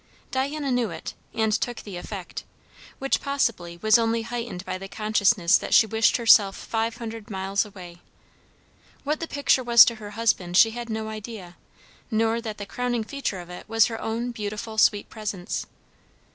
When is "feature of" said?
13.03-13.51